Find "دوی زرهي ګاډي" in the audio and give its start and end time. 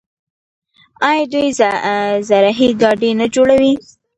1.31-3.11